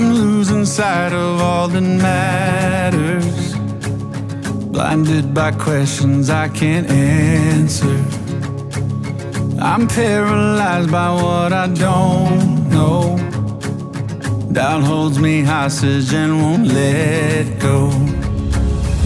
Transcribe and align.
I'm 0.00 0.12
losing 0.12 0.64
sight 0.64 1.12
of 1.12 1.40
all 1.40 1.66
that 1.66 1.80
matters. 1.80 3.52
Blinded 4.66 5.34
by 5.34 5.50
questions 5.50 6.30
I 6.30 6.48
can't 6.50 6.88
answer. 6.88 7.98
I'm 9.60 9.88
paralyzed 9.88 10.92
by 10.92 11.10
what 11.20 11.52
I 11.52 11.66
don't 11.66 12.70
know. 12.70 13.16
Doubt 14.52 14.84
holds 14.84 15.18
me 15.18 15.42
hostage 15.42 16.14
and 16.14 16.40
won't 16.42 16.68
let 16.68 17.58
go. 17.58 17.90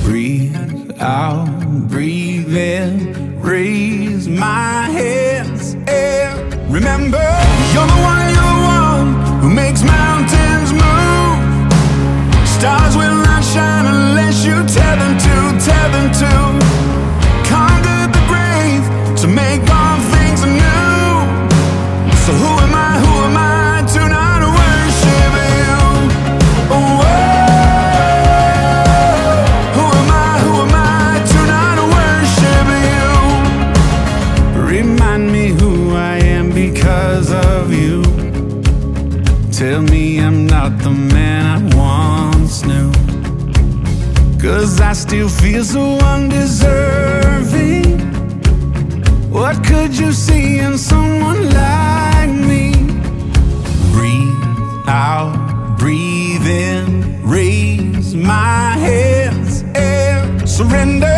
Breathe 0.05 0.93
out, 1.01 1.49
breathe 1.89 2.55
in, 2.55 3.41
raise 3.41 4.29
my 4.29 4.91
hands 4.91 5.75
and 5.89 6.71
remember 6.71 7.32
Tell 39.73 39.81
me 39.81 40.21
I'm 40.21 40.47
not 40.47 40.77
the 40.81 40.91
man 40.91 41.47
I 41.47 41.59
once 41.75 42.63
knew. 42.63 42.93
Cause 44.39 44.83
I 44.83 44.93
still 44.93 45.31
feel 45.31 45.65
so 45.65 45.97
undeserving. 46.13 47.99
What 49.31 49.65
could 49.65 49.97
you 49.97 50.13
see 50.13 50.59
in 50.59 50.77
someone 50.77 51.49
like 51.55 52.29
me? 52.51 52.75
Breathe 53.95 54.89
out, 54.89 55.79
breathe 55.79 56.47
in, 56.47 57.23
raise 57.27 58.15
my 58.15 58.77
hands 58.77 59.65
and 59.75 60.47
surrender. 60.47 61.12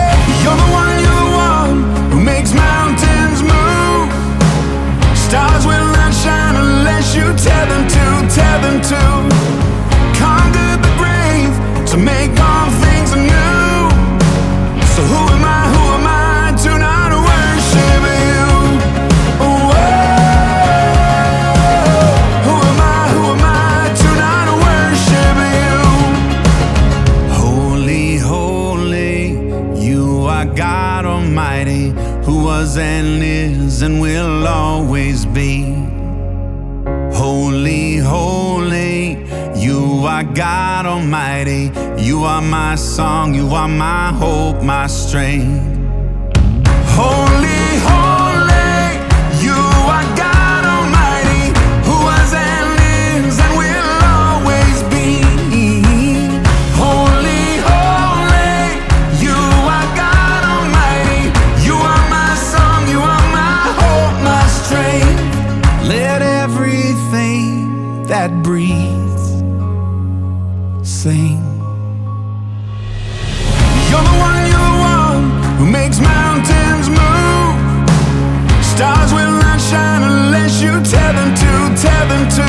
And 32.76 33.22
is 33.22 33.82
and 33.82 34.00
will 34.00 34.46
always 34.46 35.24
be. 35.26 35.62
Holy, 37.12 37.96
holy, 37.98 39.24
you 39.56 40.04
are 40.06 40.24
God 40.24 40.86
Almighty. 40.86 41.70
You 42.04 42.24
are 42.24 42.42
my 42.42 42.74
song, 42.74 43.34
you 43.34 43.48
are 43.54 43.66
my 43.66 44.12
hope, 44.12 44.62
my 44.62 44.86
strength. 44.88 45.78
Holy, 46.88 47.73
who 75.64 75.70
makes 75.70 75.98
mountains 75.98 76.88
move. 76.88 77.54
Stars 78.62 79.12
will 79.14 79.36
not 79.44 79.58
shine 79.60 80.02
unless 80.02 80.60
you 80.60 80.72
tell 80.92 81.12
them 81.14 81.30
to, 81.42 81.52
tell 81.80 82.06
them 82.12 82.24
to. 82.38 82.48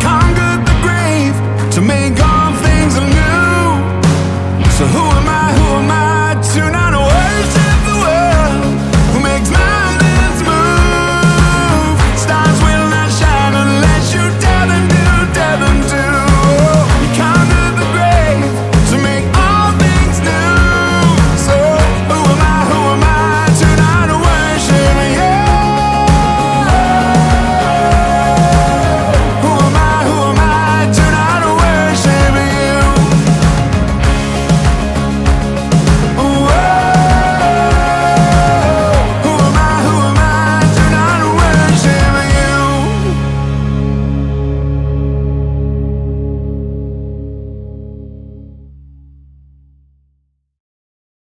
Conquered 0.00 0.62
the 0.64 0.76
grave 0.86 1.34
to 1.74 1.80
make 1.80 2.18
all 2.22 2.52
things 2.64 2.96
anew. 2.96 3.66
So 4.76 4.86
who 4.86 5.04
am 5.18 5.28
I, 5.28 5.52
who 5.58 5.68
am 5.80 5.90
I 5.90 6.40
tonight? 6.54 6.79